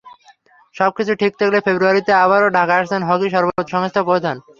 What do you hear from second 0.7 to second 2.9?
সবকিছু ঠিক থাকলে ফেব্রুয়ারিতে আবারও ঢাকায়